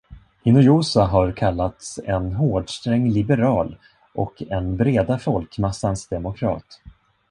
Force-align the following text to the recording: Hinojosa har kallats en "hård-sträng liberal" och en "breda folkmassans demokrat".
Hinojosa 0.43 1.05
har 1.05 1.31
kallats 1.31 1.99
en 2.05 2.31
"hård-sträng 2.33 3.09
liberal" 3.11 3.77
och 4.13 4.43
en 4.49 4.77
"breda 4.77 5.19
folkmassans 5.19 6.07
demokrat". 6.07 6.81